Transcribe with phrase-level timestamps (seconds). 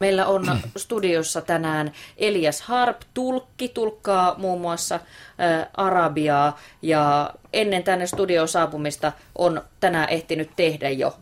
[0.00, 5.00] Meillä on studiossa tänään Elias Harp, tulkki, tulkkaa muun muassa ä,
[5.76, 11.16] arabiaa ja ennen tänne studioon saapumista on tänään ehtinyt tehdä jo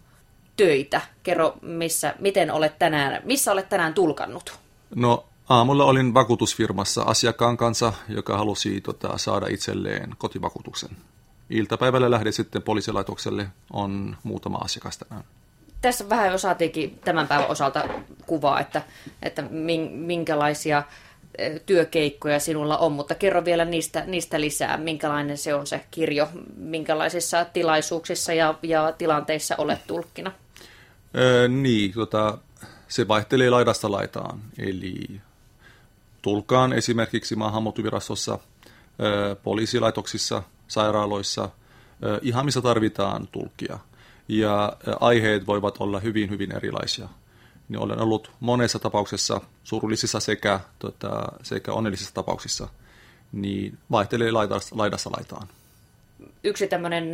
[0.57, 1.01] töitä.
[1.23, 4.59] Kerro, missä, miten olet tänään, missä olet tänään tulkannut?
[4.95, 10.91] No aamulla olin vakuutusfirmassa asiakkaan kanssa, joka halusi tota, saada itselleen kotivakuutuksen.
[11.51, 15.25] Iltapäivällä lähden sitten poliisilaitokselle, on muutama asiakas tänään
[15.81, 17.89] tässä vähän jo saatiinkin tämän päivän osalta
[18.27, 18.83] kuvaa, että,
[19.23, 19.43] että
[19.91, 20.83] minkälaisia
[21.67, 27.45] työkeikkoja sinulla on, mutta kerro vielä niistä, niistä lisää, minkälainen se on se kirjo, minkälaisissa
[27.45, 30.33] tilaisuuksissa ja, ja tilanteissa olet tulkkina?
[31.17, 32.39] Öö, niin, tota,
[32.89, 35.21] se vaihtelee laidasta laitaan, eli
[36.23, 38.39] tulkaan esimerkiksi maahanmuuttovirastossa,
[39.01, 41.49] öö, poliisilaitoksissa, sairaaloissa,
[42.05, 43.79] öö, ihan missä tarvitaan tulkkia–
[44.29, 47.09] ja aiheet voivat olla hyvin, hyvin erilaisia.
[47.69, 52.69] Niin olen ollut monessa tapauksessa surullisissa sekä, tota, sekä onnellisissa tapauksissa,
[53.33, 55.49] niin vaihtelee laidasta, laidasta laitaan.
[56.45, 57.13] Yksi tämmöinen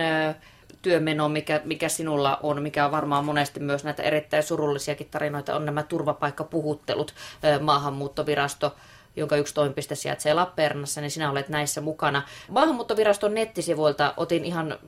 [0.83, 5.67] työmeno, mikä, mikä sinulla on, mikä on varmaan monesti myös näitä erittäin surullisiakin tarinoita, on
[5.67, 7.15] nämä turvapaikkapuhuttelut.
[7.61, 8.77] Maahanmuuttovirasto
[9.17, 12.23] jonka yksi toimipiste sijaitsee Lappeenrannassa, niin sinä olet näissä mukana.
[12.49, 14.79] Maahanmuuttoviraston nettisivuilta otin ihan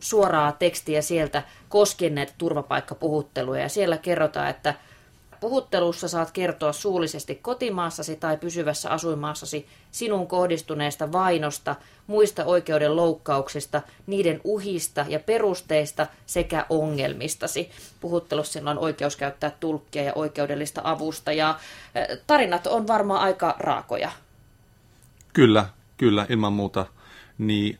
[0.00, 3.60] suoraa tekstiä sieltä koskien näitä turvapaikkapuhutteluja.
[3.60, 4.74] Ja siellä kerrotaan, että
[5.40, 11.76] puhuttelussa saat kertoa suullisesti kotimaassasi tai pysyvässä asuinmaassasi sinun kohdistuneesta vainosta,
[12.06, 17.70] muista oikeuden loukkauksista, niiden uhista ja perusteista sekä ongelmistasi.
[18.00, 21.58] Puhuttelussa sinulla on oikeus käyttää tulkkia ja oikeudellista avusta ja
[22.26, 24.10] tarinat on varmaan aika raakoja.
[25.32, 26.86] Kyllä, kyllä, ilman muuta
[27.38, 27.78] niin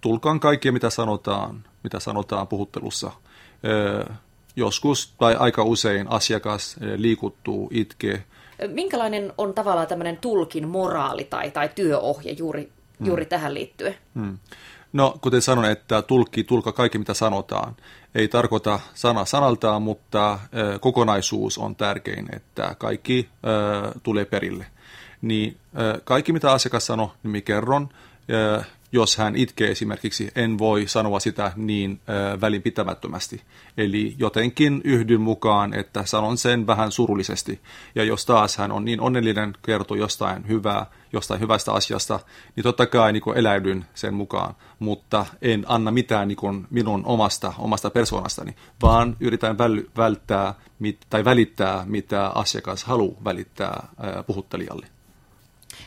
[0.00, 3.10] tulkaan kaikkia, mitä sanotaan, mitä sanotaan puhuttelussa.
[4.56, 8.24] Joskus tai aika usein asiakas liikuttuu, itkee.
[8.68, 13.06] Minkälainen on tavallaan tämmöinen tulkin moraali tai, tai työohje juuri, hmm.
[13.06, 13.94] juuri tähän liittyen?
[14.14, 14.38] Hmm.
[14.94, 17.76] No, kuten sanoin, että tulkki, tulka kaikki mitä sanotaan.
[18.14, 20.40] Ei tarkoita sana sanaltaan, mutta äh,
[20.80, 24.66] kokonaisuus on tärkein, että kaikki äh, tulee perille.
[25.22, 27.88] Niin äh, kaikki mitä asiakas sanoo, niin minä kerron.
[28.92, 32.00] Jos hän itkee esimerkiksi, en voi sanoa sitä niin
[32.40, 33.42] välinpitämättömästi.
[33.76, 37.60] Eli jotenkin yhdyn mukaan, että sanon sen vähän surullisesti.
[37.94, 42.20] Ja jos taas hän on niin onnellinen, kertoo jostain hyvää, jostain hyvästä asiasta,
[42.56, 44.54] niin totta kai niin eläydyn sen mukaan.
[44.78, 51.24] Mutta en anna mitään niin minun omasta, omasta persoonastani, vaan yritän väl, välttää mit, tai
[51.24, 53.88] välittää, mitä asiakas haluaa välittää
[54.26, 54.86] puhuttelijalle.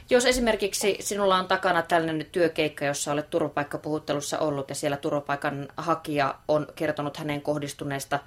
[0.09, 6.35] Jos esimerkiksi sinulla on takana tällainen työkeikka, jossa olet turvapaikkapuhuttelussa ollut ja siellä turvapaikan hakija
[6.47, 8.19] on kertonut hänen kohdistuneesta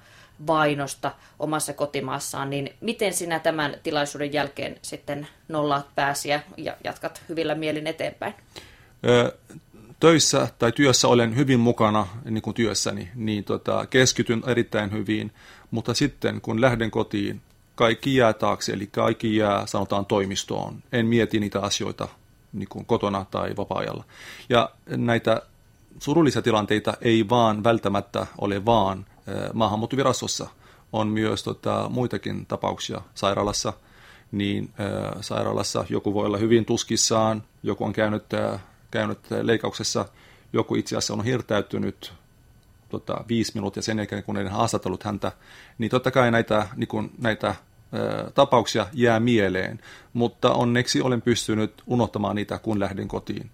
[0.47, 7.55] vainosta omassa kotimaassaan, niin miten sinä tämän tilaisuuden jälkeen sitten nollaat pääsiä ja jatkat hyvillä
[7.55, 8.33] mielin eteenpäin?
[9.99, 15.31] töissä tai työssä olen hyvin mukana niin kuin työssäni, niin tota, keskityn erittäin hyvin,
[15.71, 17.41] mutta sitten kun lähden kotiin,
[17.81, 20.83] kaikki jää taakse, eli kaikki jää, sanotaan, toimistoon.
[20.91, 22.07] En mieti niitä asioita
[22.53, 24.03] niin kuin kotona tai vapaa-ajalla.
[24.49, 25.41] Ja näitä
[25.99, 29.05] surullisia tilanteita ei vaan välttämättä ole vaan
[29.53, 30.47] maahanmuuttovirastossa.
[30.93, 33.73] On myös tota, muitakin tapauksia sairaalassa.
[34.31, 38.61] Niin äh, sairaalassa joku voi olla hyvin tuskissaan, joku on käynyt, äh,
[38.91, 40.05] käynyt leikauksessa,
[40.53, 42.13] joku itse asiassa on hirtäytynyt
[42.89, 45.31] tota, viisi minuuttia sen jälkeen, kun ei haastatellut häntä,
[45.77, 47.55] niin totta kai näitä, niin kuin, näitä
[48.33, 49.79] tapauksia jää mieleen,
[50.13, 53.51] mutta onneksi olen pystynyt unohtamaan niitä, kun lähden kotiin.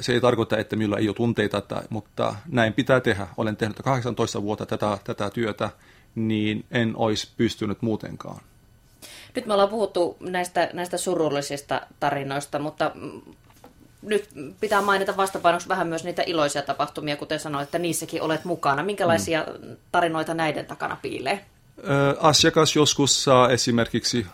[0.00, 3.28] Se ei tarkoita, että minulla ei ole tunteita, mutta näin pitää tehdä.
[3.36, 5.70] Olen tehnyt 18 vuotta tätä, tätä työtä,
[6.14, 8.40] niin en olisi pystynyt muutenkaan.
[9.34, 12.90] Nyt me ollaan puhuttu näistä, näistä surullisista tarinoista, mutta
[14.02, 14.28] nyt
[14.60, 18.82] pitää mainita vastapainoksi vähän myös niitä iloisia tapahtumia, kuten sanoit, että niissäkin olet mukana.
[18.82, 19.76] Minkälaisia mm.
[19.92, 21.44] tarinoita näiden takana piilee?
[22.20, 24.26] Asiakas joskus saa esimerkiksi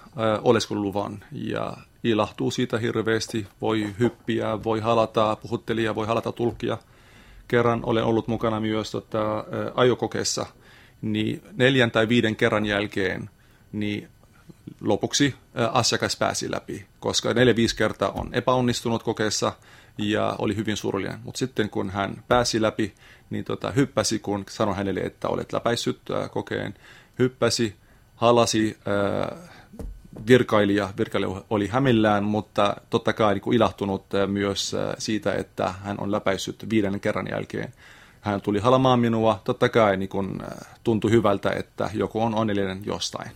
[0.43, 6.79] oleskeluluvan ja ilahtuu siitä hirveästi, voi hyppiä, voi halata puhuttelija, voi halata tulkia.
[7.49, 10.47] Kerran olen ollut mukana myös tota, ajokokeessa,
[11.03, 13.31] niin neljän tai viiden kerran jälkeen
[13.73, 14.09] niin
[14.81, 15.35] lopuksi
[15.73, 19.53] asiakas pääsi läpi, koska neljä-viisi kertaa on epäonnistunut kokeessa
[19.99, 21.19] ja oli hyvin surullinen.
[21.25, 22.95] Mutta sitten kun hän pääsi läpi,
[23.31, 26.75] niin tota, hyppäsi, kun sanoi hänelle, että olet läpäissyt kokeen,
[27.19, 27.75] hyppäsi,
[28.17, 28.79] halasi
[30.29, 36.13] virkailija, virkailija oli hämillään, mutta totta kai niin kuin ilahtunut myös siitä, että hän on
[36.13, 37.73] läpäissyt viidennen kerran jälkeen.
[38.21, 40.43] Hän tuli halamaan minua, totta kai niin kuin,
[40.85, 43.31] tuntui hyvältä, että joku on onnellinen jostain.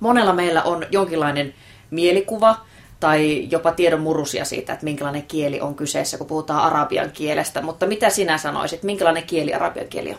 [0.00, 1.54] Monella meillä on jonkinlainen
[1.90, 2.56] mielikuva
[3.00, 7.62] tai jopa tiedon murusia siitä, että minkälainen kieli on kyseessä, kun puhutaan arabian kielestä.
[7.62, 10.18] Mutta mitä sinä sanoisit, minkälainen kieli arabian kieli on?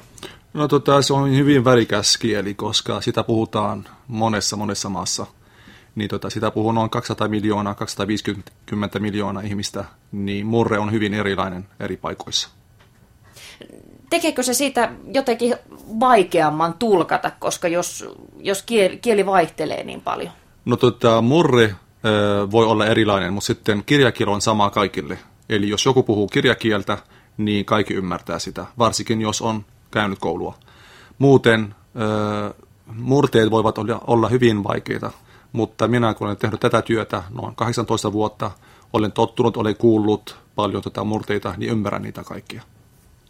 [0.53, 5.25] No tota, se on hyvin värikäs kieli, koska sitä puhutaan monessa monessa maassa.
[5.95, 11.65] Niin tota, sitä puhuu noin 200 miljoonaa, 250 miljoonaa ihmistä, niin murre on hyvin erilainen
[11.79, 12.49] eri paikoissa.
[14.09, 15.55] Tekeekö se siitä jotenkin
[15.99, 18.05] vaikeamman tulkata, koska jos,
[18.37, 20.31] jos kieli, kieli vaihtelee niin paljon?
[20.65, 21.75] No tota, murre
[22.51, 25.19] voi olla erilainen, mutta sitten kirjakielo on sama kaikille.
[25.49, 26.97] Eli jos joku puhuu kirjakieltä,
[27.37, 30.55] niin kaikki ymmärtää sitä, varsinkin jos on käynyt koulua.
[31.17, 31.75] Muuten
[32.95, 33.75] murteet voivat
[34.07, 35.11] olla hyvin vaikeita,
[35.51, 38.51] mutta minä kun olen tehnyt tätä työtä noin 18 vuotta,
[38.93, 42.61] olen tottunut, olen kuullut paljon tätä murteita, niin ymmärrän niitä kaikkia.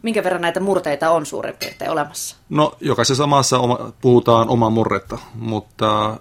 [0.01, 2.35] Minkä verran näitä murteita on suurin piirtein olemassa?
[2.49, 6.17] No, jokaisessa maassa oma, puhutaan omaa murretta, mutta ö,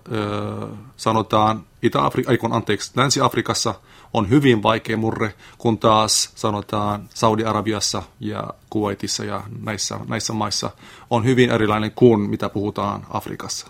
[0.96, 3.74] sanotaan Itä-Afrikassa, anteeksi, Länsi-Afrikassa
[4.14, 10.70] on hyvin vaikea murre, kun taas sanotaan Saudi-Arabiassa ja Kuwaitissa ja näissä, näissä maissa
[11.10, 13.66] on hyvin erilainen kuin mitä puhutaan Afrikassa.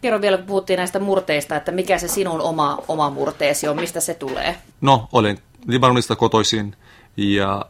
[0.00, 4.00] Kerro vielä, kun puhuttiin näistä murteista, että mikä se sinun oma, oma murteesi on, mistä
[4.00, 4.56] se tulee?
[4.80, 6.76] No, olen Libanonista kotoisin
[7.16, 7.64] ja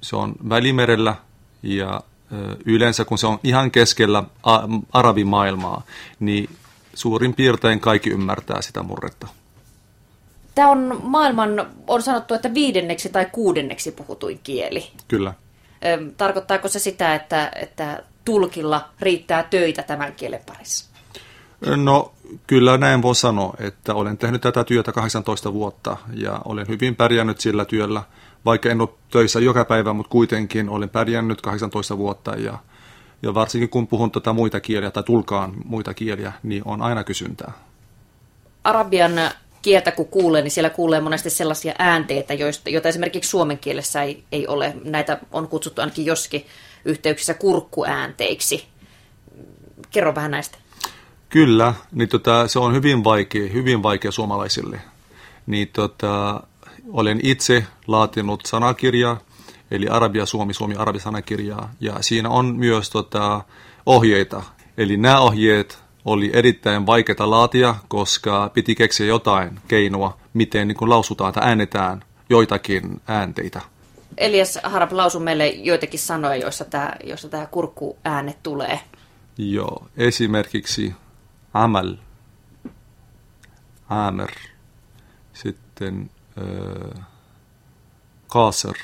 [0.00, 1.14] se on Välimerellä
[1.62, 2.00] ja
[2.64, 4.22] yleensä kun se on ihan keskellä
[4.92, 5.82] arabimaailmaa,
[6.20, 6.50] niin
[6.94, 9.28] suurin piirtein kaikki ymmärtää sitä murretta.
[10.54, 14.90] Tämä on maailman, on sanottu, että viidenneksi tai kuudenneksi puhutuin kieli.
[15.08, 15.34] Kyllä.
[16.16, 20.95] Tarkoittaako se sitä, että, että tulkilla riittää töitä tämän kielen parissa?
[21.60, 22.12] No
[22.46, 27.40] kyllä näin voi sanoa, että olen tehnyt tätä työtä 18 vuotta ja olen hyvin pärjännyt
[27.40, 28.02] sillä työllä.
[28.44, 32.58] Vaikka en ole töissä joka päivä, mutta kuitenkin olen pärjännyt 18 vuotta ja,
[33.22, 37.52] ja varsinkin kun puhun tätä muita kieliä tai tulkaan muita kieliä, niin on aina kysyntää.
[38.64, 39.12] Arabian
[39.62, 44.24] kieltä kun kuulee, niin siellä kuulee monesti sellaisia äänteitä, joista, joita esimerkiksi suomen kielessä ei,
[44.32, 44.74] ei ole.
[44.84, 46.46] Näitä on kutsuttu ainakin joskin
[46.84, 48.66] yhteyksissä kurkkuäänteiksi.
[49.90, 50.58] Kerro vähän näistä.
[51.28, 54.80] Kyllä, niin tota, se on hyvin vaikea, hyvin vaikea suomalaisille.
[55.46, 56.42] Niin tota,
[56.92, 59.20] olen itse laatinut sanakirjaa,
[59.70, 63.44] eli Arabia Suomi, Suomi Arabia sanakirjaa, ja siinä on myös tota,
[63.86, 64.42] ohjeita.
[64.78, 70.90] Eli nämä ohjeet oli erittäin vaikeita laatia, koska piti keksiä jotain keinoa, miten niin kun
[70.90, 73.60] lausutaan tai äänetään joitakin äänteitä.
[74.18, 78.80] Elias Harap lausu meille joitakin sanoja, joissa tämä, joissa tämä kurkkuääne tulee.
[79.38, 80.94] Joo, esimerkiksi
[81.54, 81.94] amal,
[83.90, 84.30] aamer,
[85.32, 87.06] sitten äh,
[88.28, 88.74] kaaser,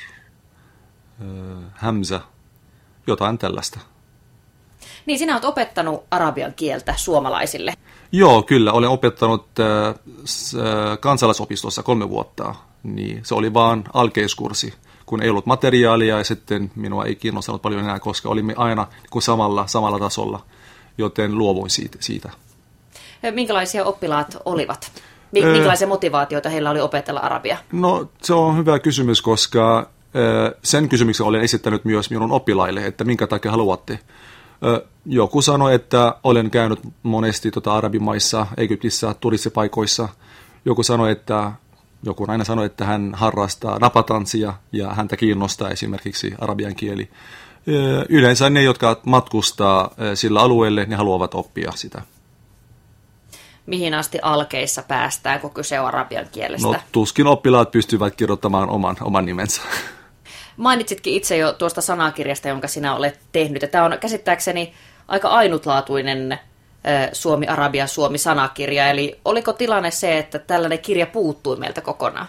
[1.21, 2.21] äh, hamza,
[3.07, 3.81] jotain tällaista.
[5.07, 7.75] Niin sinä olet opettanut arabian kieltä suomalaisille.
[8.13, 8.73] Joo, kyllä.
[8.73, 9.95] Olen opettanut äh,
[11.01, 12.55] kansalaisopistossa kolme vuotta.
[12.83, 14.75] Niin se oli vaan alkeiskurssi,
[15.07, 19.23] kun ei ollut materiaalia ja sitten minua ei kiinnostanut paljon enää, koska olimme aina kuin
[19.23, 20.45] samalla, samalla tasolla,
[20.99, 21.99] joten luovuin siitä.
[22.01, 22.31] siitä.
[23.31, 24.93] Minkälaisia oppilaat olivat?
[25.33, 27.57] Minkälaisia motivaatioita heillä oli opetella arabia?
[27.73, 29.91] No se on hyvä kysymys, koska
[30.63, 33.99] sen kysymyksen olen esittänyt myös minun oppilaille, että minkä takia haluatte.
[35.07, 40.09] Joku sanoi, että olen käynyt monesti tota arabimaissa, Egyptissä, turistipaikoissa.
[40.65, 41.53] Joku sanoi, että
[42.03, 47.11] joku aina sanoi, että hän harrastaa napatanssia ja häntä kiinnostaa esimerkiksi arabian kieli.
[48.09, 52.03] Yleensä ne, jotka matkustaa sillä alueelle, ne haluavat oppia sitä
[53.67, 56.69] mihin asti alkeissa päästään, kun kyse on arabian kielestä?
[56.69, 59.63] No tuskin oppilaat pystyvät kirjoittamaan oman, oman nimensä.
[60.57, 63.63] Mainitsitkin itse jo tuosta sanakirjasta, jonka sinä olet tehnyt.
[63.63, 64.73] Ja tämä on käsittääkseni
[65.09, 66.39] aika ainutlaatuinen
[67.13, 68.91] Suomi-Arabia Suomi-sanakirja.
[68.91, 72.27] Eli oliko tilanne se, että tällainen kirja puuttui meiltä kokonaan?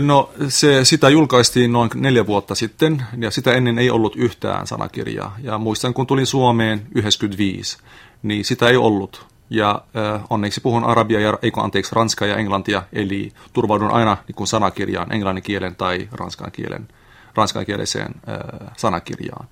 [0.00, 5.36] No se, sitä julkaistiin noin neljä vuotta sitten ja sitä ennen ei ollut yhtään sanakirjaa.
[5.42, 7.78] Ja muistan kun tulin Suomeen 95,
[8.22, 9.26] niin sitä ei ollut.
[9.52, 14.36] Ja äh, onneksi puhun arabia ja eikö anteeksi ranskaa ja englantia, eli turvaudun aina niin
[14.36, 16.88] kuin sanakirjaan, englannin kielen tai ranskan kielen,
[17.34, 19.48] ranskankieliseen äh, sanakirjaan.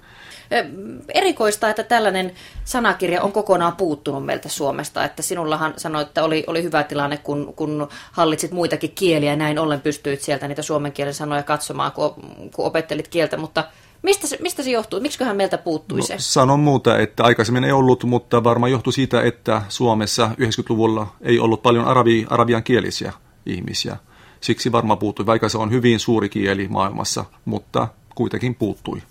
[1.14, 2.32] Erikoista, että tällainen
[2.64, 5.04] sanakirja on kokonaan puuttunut meiltä Suomesta.
[5.04, 9.80] Että sinullahan sanoit, että oli, oli hyvä tilanne, kun, kun hallitsit muitakin kieliä näin ollen
[9.80, 12.14] pystyit sieltä niitä suomen kielen sanoja katsomaan, kun,
[12.54, 13.64] kun opettelit kieltä, mutta
[14.02, 15.00] Mistä se, mistä se johtuu?
[15.00, 16.14] Miksiköhän meiltä puuttui no, se?
[16.18, 21.62] Sanon muuta, että aikaisemmin ei ollut, mutta varmaan johtui siitä, että Suomessa 90-luvulla ei ollut
[21.62, 23.12] paljon arabi, arabian kielisiä
[23.46, 23.96] ihmisiä.
[24.40, 29.02] Siksi varmaan puuttui, vaikka se on hyvin suuri kieli maailmassa, mutta kuitenkin puuttui.